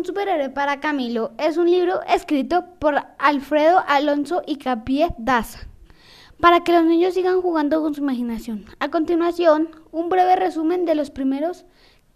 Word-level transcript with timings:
Un 0.00 0.06
superhéroe 0.06 0.48
para 0.48 0.80
Camilo 0.80 1.32
es 1.36 1.58
un 1.58 1.70
libro 1.70 2.00
escrito 2.08 2.64
por 2.78 2.94
Alfredo 3.18 3.84
Alonso 3.86 4.40
y 4.46 4.56
Capié 4.56 5.10
Daza 5.18 5.68
para 6.40 6.60
que 6.60 6.72
los 6.72 6.84
niños 6.84 7.12
sigan 7.12 7.42
jugando 7.42 7.82
con 7.82 7.94
su 7.94 8.00
imaginación. 8.00 8.64
A 8.78 8.88
continuación, 8.88 9.68
un 9.92 10.08
breve 10.08 10.36
resumen 10.36 10.86
de 10.86 10.94
los 10.94 11.10
primeros 11.10 11.66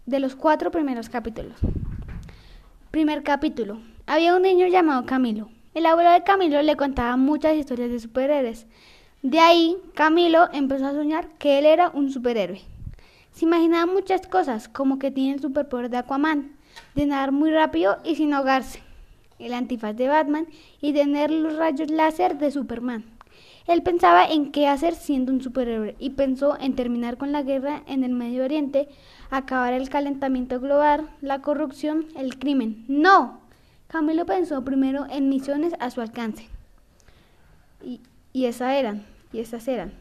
de 0.07 0.19
los 0.19 0.35
cuatro 0.35 0.71
primeros 0.71 1.09
capítulos. 1.09 1.59
Primer 2.89 3.21
capítulo. 3.21 3.81
Había 4.07 4.35
un 4.35 4.41
niño 4.41 4.65
llamado 4.65 5.05
Camilo. 5.05 5.49
El 5.75 5.85
abuelo 5.85 6.09
de 6.09 6.23
Camilo 6.23 6.59
le 6.63 6.75
contaba 6.75 7.17
muchas 7.17 7.55
historias 7.55 7.91
de 7.91 7.99
superhéroes. 7.99 8.65
De 9.21 9.39
ahí, 9.39 9.77
Camilo 9.93 10.49
empezó 10.53 10.87
a 10.87 10.93
soñar 10.93 11.27
que 11.37 11.59
él 11.59 11.67
era 11.67 11.91
un 11.91 12.09
superhéroe. 12.09 12.63
Se 13.31 13.45
imaginaba 13.45 13.85
muchas 13.85 14.25
cosas, 14.25 14.69
como 14.69 14.97
que 14.97 15.11
tiene 15.11 15.35
el 15.35 15.41
superpoder 15.41 15.91
de 15.91 15.97
Aquaman, 15.97 16.54
de 16.95 17.05
nadar 17.05 17.31
muy 17.31 17.51
rápido 17.51 17.97
y 18.03 18.15
sin 18.15 18.33
ahogarse, 18.33 18.81
el 19.37 19.53
antifaz 19.53 19.95
de 19.95 20.07
Batman 20.07 20.47
y 20.81 20.93
tener 20.93 21.29
los 21.29 21.57
rayos 21.57 21.91
láser 21.91 22.37
de 22.37 22.51
Superman. 22.51 23.03
Él 23.67 23.83
pensaba 23.83 24.25
en 24.25 24.51
qué 24.51 24.67
hacer 24.67 24.95
siendo 24.95 25.33
un 25.33 25.41
superhéroe 25.41 25.95
y 25.99 26.11
pensó 26.11 26.57
en 26.59 26.75
terminar 26.75 27.17
con 27.17 27.31
la 27.31 27.41
guerra 27.41 27.81
en 27.87 28.03
el 28.03 28.11
Medio 28.11 28.43
Oriente, 28.43 28.87
acabar 29.29 29.73
el 29.73 29.89
calentamiento 29.89 30.59
global, 30.59 31.09
la 31.21 31.41
corrupción, 31.41 32.05
el 32.15 32.37
crimen. 32.37 32.85
¡No! 32.87 33.41
Camilo 33.87 34.25
pensó 34.25 34.63
primero 34.63 35.05
en 35.09 35.29
misiones 35.29 35.73
a 35.79 35.89
su 35.89 36.01
alcance. 36.01 36.47
Y, 37.83 38.01
y 38.33 38.45
esas 38.45 38.73
eran, 38.73 39.03
y 39.33 39.39
esas 39.39 39.67
eran. 39.67 39.93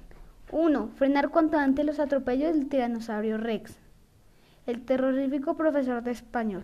1. 0.52 0.90
Frenar 0.96 1.30
cuanto 1.30 1.58
antes 1.58 1.84
los 1.84 1.98
atropellos 1.98 2.54
del 2.54 2.68
tiranosaurio 2.68 3.38
Rex 3.38 3.78
el 4.66 4.84
terrorífico 4.84 5.56
profesor 5.56 6.02
de 6.02 6.10
español. 6.12 6.62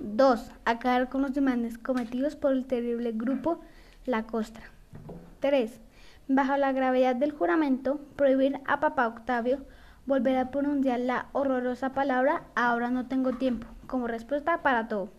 2. 0.00 0.52
Acabar 0.64 1.08
con 1.08 1.22
los 1.22 1.34
demandas 1.34 1.78
cometidos 1.78 2.34
por 2.34 2.52
el 2.52 2.66
terrible 2.66 3.12
grupo 3.12 3.60
La 4.06 4.24
Costra. 4.24 4.64
3. 5.40 5.78
Bajo 6.26 6.56
la 6.56 6.72
gravedad 6.72 7.14
del 7.16 7.32
juramento, 7.32 8.00
prohibir 8.16 8.60
a 8.66 8.80
papá 8.80 9.06
Octavio 9.06 9.58
volver 10.06 10.38
a 10.38 10.50
pronunciar 10.50 11.00
la 11.00 11.26
horrorosa 11.32 11.92
palabra 11.92 12.42
ahora 12.56 12.90
no 12.90 13.06
tengo 13.06 13.32
tiempo, 13.32 13.66
como 13.86 14.08
respuesta 14.08 14.62
para 14.62 14.88
todo. 14.88 15.10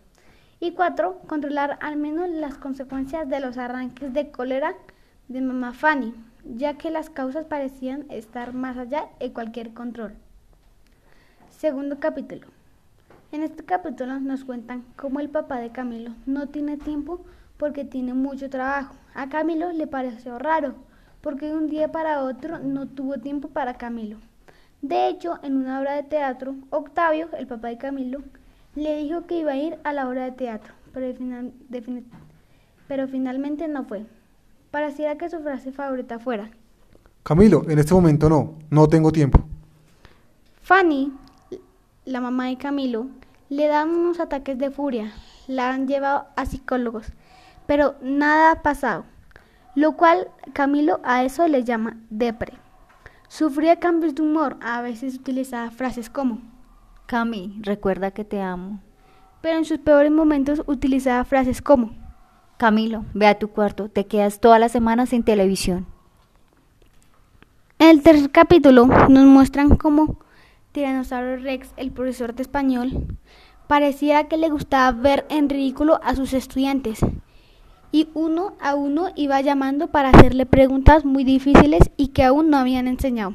Y 0.60 0.72
4. 0.72 1.22
Controlar 1.28 1.78
al 1.82 1.96
menos 1.96 2.30
las 2.30 2.58
consecuencias 2.58 3.30
de 3.30 3.40
los 3.40 3.58
arranques 3.58 4.14
de 4.14 4.32
cólera 4.32 4.76
de 5.28 5.42
mamá 5.42 5.74
Fanny, 5.74 6.14
ya 6.44 6.78
que 6.78 6.92
las 6.92 7.10
causas 7.10 7.46
parecían 7.46 8.06
estar 8.10 8.54
más 8.54 8.78
allá 8.78 9.06
de 9.20 9.32
cualquier 9.32 9.74
control. 9.74 10.14
Segundo 11.62 12.00
capítulo. 12.00 12.48
En 13.32 13.44
este 13.44 13.64
capítulo 13.64 14.20
nos 14.20 14.46
cuentan 14.46 14.84
cómo 14.96 15.20
el 15.20 15.30
papá 15.30 15.60
de 15.60 15.70
Camilo 15.70 16.10
no 16.26 16.48
tiene 16.48 16.76
tiempo 16.76 17.22
porque 17.58 17.86
tiene 17.86 18.16
mucho 18.16 18.50
trabajo. 18.50 18.96
A 19.14 19.30
Camilo 19.30 19.72
le 19.72 19.86
pareció 19.86 20.40
raro 20.40 20.74
porque 21.22 21.46
de 21.46 21.54
un 21.56 21.68
día 21.68 21.92
para 21.92 22.24
otro 22.24 22.58
no 22.58 22.88
tuvo 22.88 23.20
tiempo 23.20 23.50
para 23.50 23.76
Camilo. 23.76 24.18
De 24.82 25.08
hecho, 25.08 25.38
en 25.44 25.56
una 25.56 25.80
obra 25.80 25.94
de 25.94 26.02
teatro, 26.02 26.56
Octavio, 26.72 27.30
el 27.38 27.46
papá 27.46 27.68
de 27.68 27.78
Camilo, 27.78 28.24
le 28.74 28.98
dijo 28.98 29.28
que 29.28 29.42
iba 29.42 29.52
a 29.52 29.58
ir 29.58 29.78
a 29.84 29.94
la 29.94 30.10
obra 30.10 30.24
de 30.24 30.32
teatro, 30.32 30.74
pero, 30.96 31.14
final, 31.14 31.54
pero 32.88 33.08
finalmente 33.08 33.68
no 33.68 33.86
fue. 33.86 34.08
Pareciera 34.72 35.16
que 35.16 35.30
su 35.30 35.40
frase 35.42 35.72
favorita 35.72 36.18
fuera. 36.18 36.50
Camilo, 37.22 37.70
en 37.70 37.78
este 37.78 37.94
momento 37.94 38.30
no, 38.30 38.56
no 38.72 38.88
tengo 38.88 39.12
tiempo. 39.12 39.42
Fanny 40.64 41.12
la 42.12 42.22
mamá 42.22 42.48
de 42.48 42.58
Camilo, 42.58 43.08
le 43.50 43.68
dan 43.68 43.90
unos 43.90 44.20
ataques 44.20 44.58
de 44.58 44.70
furia, 44.70 45.12
la 45.48 45.74
han 45.74 45.88
llevado 45.88 46.28
a 46.36 46.46
psicólogos, 46.46 47.08
pero 47.66 47.96
nada 48.02 48.52
ha 48.52 48.62
pasado, 48.62 49.06
lo 49.76 49.94
cual 49.94 50.28
Camilo 50.54 51.00
a 51.04 51.24
eso 51.24 51.48
le 51.48 51.64
llama 51.64 51.98
depre. 52.10 52.54
Sufría 53.28 53.80
cambios 53.80 54.14
de 54.14 54.22
humor, 54.22 54.58
a 54.62 54.82
veces 54.82 55.16
utilizaba 55.16 55.72
frases 55.72 56.10
como 56.10 56.42
Cami, 57.06 57.58
recuerda 57.62 58.12
que 58.12 58.26
te 58.26 58.42
amo. 58.42 58.82
Pero 59.42 59.58
en 59.58 59.66
sus 59.66 59.80
peores 59.80 60.12
momentos 60.12 60.62
utilizaba 60.68 61.24
frases 61.24 61.62
como 61.62 61.92
Camilo, 62.58 63.06
ve 63.14 63.28
a 63.28 63.40
tu 63.40 63.48
cuarto, 63.48 63.90
te 63.90 64.06
quedas 64.06 64.40
toda 64.40 64.60
la 64.60 64.70
semana 64.70 65.06
sin 65.06 65.24
televisión. 65.24 65.88
En 67.80 67.90
el 67.90 68.04
tercer 68.04 68.32
capítulo 68.32 68.86
nos 68.86 69.26
muestran 69.26 69.76
cómo 69.76 70.20
Tiranosaurio 70.72 71.38
Rex, 71.38 71.74
el 71.78 71.92
profesor 71.92 72.34
de 72.34 72.44
español, 72.44 73.08
parecía 73.68 74.28
que 74.28 74.38
le 74.38 74.50
gustaba 74.50 74.92
ver 74.92 75.26
en 75.30 75.50
ridículo 75.50 76.00
a 76.04 76.16
sus 76.16 76.34
estudiantes 76.34 77.00
y 77.92 78.08
uno 78.14 78.54
a 78.62 78.76
uno 78.76 79.10
iba 79.16 79.42
llamando 79.42 79.88
para 79.88 80.10
hacerle 80.10 80.46
preguntas 80.46 81.04
muy 81.04 81.24
difíciles 81.24 81.92
y 81.98 82.10
que 82.10 82.24
aún 82.24 82.50
no 82.50 82.58
habían 82.58 82.88
enseñado. 82.88 83.34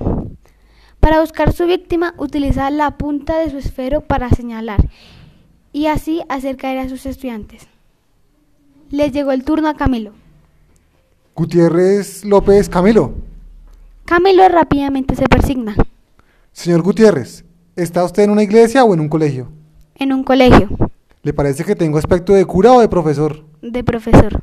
Para 1.01 1.21
buscar 1.21 1.53
su 1.53 1.67
víctima 1.67 2.15
utilizaba 2.17 2.71
la 2.71 2.97
punta 2.97 3.39
de 3.39 3.51
su 3.51 3.59
esfero 3.59 4.01
para 4.01 4.31
señalar 4.31 4.89
y 5.73 5.87
así 5.87 6.23
hacer 6.29 6.57
caer 6.57 6.79
a 6.79 6.89
sus 6.89 7.05
estudiantes. 7.05 7.69
Le 8.91 9.11
llegó 9.11 9.33
el 9.33 9.45
turno 9.45 9.69
a 9.69 9.75
Camilo. 9.75 10.13
Gutiérrez 11.35 12.25
López 12.25 12.69
Camilo. 12.71 13.13
Camilo 14.07 14.49
rápidamente 14.49 15.15
se 15.15 15.27
persigna. 15.27 15.77
Señor 16.57 16.81
Gutiérrez, 16.81 17.45
¿está 17.77 18.03
usted 18.03 18.23
en 18.23 18.31
una 18.31 18.43
iglesia 18.43 18.83
o 18.83 18.95
en 18.95 19.01
un 19.01 19.11
colegio? 19.11 19.53
En 19.95 20.11
un 20.11 20.25
colegio. 20.25 20.71
¿Le 21.23 21.35
parece 21.35 21.65
que 21.65 21.77
tengo 21.77 21.99
aspecto 21.99 22.33
de 22.33 22.47
cura 22.47 22.73
o 22.73 22.81
de 22.81 22.89
profesor? 22.89 23.45
De 23.61 23.85
profesor. 23.85 24.41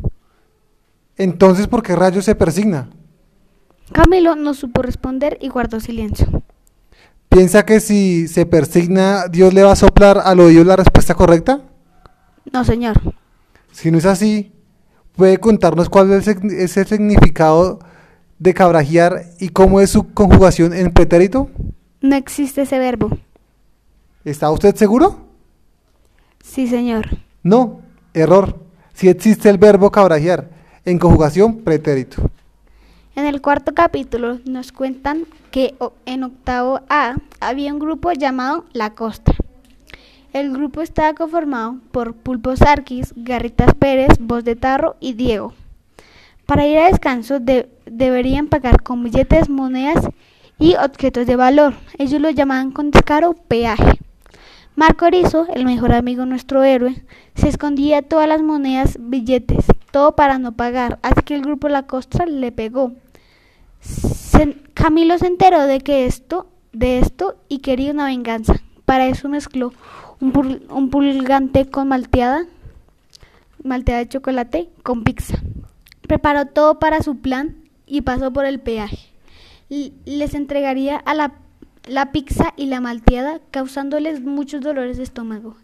Entonces, 1.18 1.68
¿por 1.68 1.82
qué 1.82 1.96
rayos 1.96 2.26
se 2.26 2.36
persigna? 2.36 2.88
Camilo 3.92 4.36
no 4.36 4.54
supo 4.54 4.84
responder 4.84 5.40
y 5.42 5.50
guardó 5.50 5.80
silencio. 5.80 6.44
¿Piensa 7.30 7.66
que 7.66 7.80
si 7.80 8.28
se 8.28 8.46
persigna, 8.46 9.28
Dios 9.28 9.52
le 9.56 9.64
va 9.64 9.72
a 9.72 9.76
soplar 9.76 10.22
al 10.24 10.40
oído 10.40 10.64
la 10.64 10.76
respuesta 10.76 11.16
correcta? 11.16 11.64
No, 12.54 12.64
señor. 12.64 13.02
Si 13.72 13.90
no 13.90 13.98
es 13.98 14.06
así, 14.06 14.54
¿puede 15.16 15.40
contarnos 15.40 15.90
cuál 15.90 16.14
es 16.14 16.28
el 16.78 16.88
significado 16.88 17.80
de 18.38 18.54
cabrajear 18.54 19.24
y 19.40 19.50
cómo 19.50 19.82
es 19.82 19.90
su 19.90 20.14
conjugación 20.14 20.74
en 20.74 20.94
pretérito? 20.94 21.50
No 22.04 22.18
existe 22.18 22.64
ese 22.64 22.80
verbo. 22.80 23.18
¿Está 24.26 24.52
usted 24.52 24.76
seguro? 24.76 25.22
Sí, 26.44 26.68
señor. 26.68 27.08
No, 27.44 27.80
error. 28.14 28.60
Sí 28.94 29.08
existe 29.08 29.50
el 29.50 29.58
verbo 29.58 29.90
cabrajear 29.90 30.50
en 30.84 31.00
conjugación 31.00 31.60
pretérito. 31.60 32.30
En 33.16 33.26
el 33.26 33.42
cuarto 33.42 33.74
capítulo 33.74 34.40
nos 34.44 34.74
cuentan 34.74 35.26
que 35.50 35.76
en 36.06 36.26
octavo 36.26 36.82
A 36.90 37.16
había 37.40 37.72
un 37.72 37.80
grupo 37.80 38.12
llamado 38.12 38.66
La 38.74 38.96
Costa. 38.96 39.34
El 40.34 40.52
grupo 40.52 40.82
estaba 40.82 41.14
conformado 41.14 41.78
por 41.94 42.16
Pulpo 42.16 42.58
Sarkis, 42.58 43.14
Garritas 43.16 43.74
Pérez, 43.76 44.18
Voz 44.20 44.44
de 44.44 44.58
Tarro 44.58 44.98
y 45.00 45.14
Diego. 45.14 45.54
Para 46.46 46.68
ir 46.68 46.80
a 46.80 46.88
descanso 46.88 47.40
deberían 47.40 48.48
pagar 48.48 48.84
con 48.84 49.06
billetes, 49.06 49.48
monedas 49.48 50.04
y 50.06 50.10
objetos 50.60 51.28
de 51.28 51.36
valor. 51.36 51.76
Ellos 51.98 52.22
lo 52.22 52.30
llamaban 52.30 52.72
con 52.72 52.92
descaro 52.92 53.34
peaje. 53.34 54.00
Marco 54.76 55.06
Erizo, 55.06 55.48
el 55.54 55.66
mejor 55.66 55.94
amigo 55.94 56.26
nuestro 56.26 56.64
héroe, 56.64 57.04
se 57.36 57.48
escondía 57.48 58.02
todas 58.02 58.28
las 58.28 58.42
monedas, 58.42 58.98
billetes, 59.00 59.66
todo 59.92 60.16
para 60.16 60.40
no 60.40 60.54
pagar, 60.54 60.98
así 61.04 61.22
que 61.24 61.36
el 61.36 61.44
grupo 61.44 61.70
La 61.70 61.84
Costra 61.84 62.26
le 62.26 62.52
pegó. 62.52 62.94
Camilo 64.74 65.18
se 65.20 65.28
enteró 65.28 65.64
de 65.64 65.80
que 65.82 66.06
esto, 66.06 66.48
de 66.72 67.00
esto 67.00 67.36
y 67.50 67.60
quería 67.60 67.92
una 67.92 68.06
venganza. 68.06 68.56
Para 68.86 69.06
eso 69.08 69.30
mezcló 69.30 69.74
un, 70.20 70.66
un 70.70 70.90
pulgante 70.90 71.70
con 71.70 71.88
malteada, 71.88 72.46
malteada 73.64 74.00
de 74.00 74.10
chocolate 74.10 74.70
con 74.82 75.04
pizza. 75.04 75.38
Preparó 76.08 76.48
todo 76.48 76.80
para 76.80 77.02
su 77.04 77.18
plan 77.18 77.56
y 77.86 78.02
pasó 78.02 78.34
por 78.34 78.46
el 78.46 78.60
peaje 78.60 79.03
les 80.06 80.34
entregaría 80.36 80.98
a 80.98 81.14
la, 81.14 82.12
pizza 82.12 82.54
y 82.58 82.68
la 82.68 82.80
malteada, 82.80 83.40
causándoles 83.52 84.22
muchos 84.22 84.62
dolores 84.62 84.98
de 84.98 85.04
estómago 85.04 85.56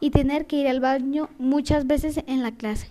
y 0.00 0.10
tener 0.10 0.46
que 0.46 0.56
ir 0.56 0.68
al 0.68 0.80
baño 0.80 1.28
muchas 1.38 1.86
veces 1.86 2.20
en 2.26 2.42
la 2.42 2.52
clase, 2.52 2.88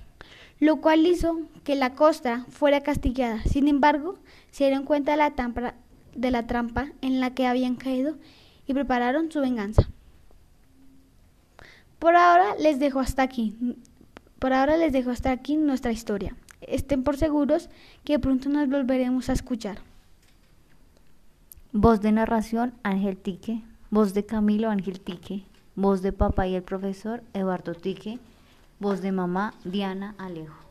lo 0.59 0.77
cual 0.77 1.05
hizo 1.05 1.41
que 1.63 1.75
la 1.75 1.93
costa 1.93 2.45
fuera 2.49 2.81
castigada. 2.81 3.43
Sin 3.43 3.67
embargo, 3.67 4.15
se 4.51 4.65
dieron 4.65 4.85
cuenta 4.85 5.11
de 5.11 5.17
la, 5.17 5.73
de 6.15 6.31
la 6.31 6.47
trampa 6.47 6.91
en 7.01 7.19
la 7.19 7.33
que 7.33 7.47
habían 7.47 7.75
caído 7.75 8.15
y 8.65 8.73
prepararon 8.73 9.31
su 9.31 9.41
venganza. 9.41 9.89
Por 11.99 12.15
ahora 12.15 12.55
les 12.59 12.79
dejo 12.79 12.99
hasta 12.99 13.23
aquí. 13.23 13.55
Por 14.39 14.53
ahora 14.53 14.77
les 14.77 14.93
dejo 14.93 15.11
hasta 15.11 15.31
aquí 15.31 15.57
nuestra 15.57 15.91
historia. 15.91 16.35
Estén 16.61 17.03
por 17.03 17.17
seguros 17.17 17.69
que 18.03 18.19
pronto 18.19 18.49
nos 18.49 18.69
volveremos 18.69 19.29
a 19.29 19.33
escuchar. 19.33 19.79
Voz 21.77 21.99
de 21.99 22.13
narración, 22.13 22.73
Ángel 22.83 23.17
Tique. 23.17 23.61
Voz 23.91 24.13
de 24.13 24.25
Camilo, 24.25 24.69
Ángel 24.69 25.01
Tique. 25.01 25.43
Voz 25.75 26.01
de 26.01 26.13
papá 26.13 26.47
y 26.47 26.55
el 26.55 26.63
profesor 26.63 27.21
Eduardo 27.33 27.73
Tique. 27.73 28.17
Voz 28.79 29.01
de 29.01 29.11
mamá 29.11 29.53
Diana 29.65 30.15
Alejo. 30.17 30.64